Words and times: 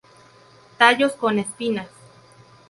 Tallos 0.79 1.13
con 1.13 1.37
espinas. 1.37 1.87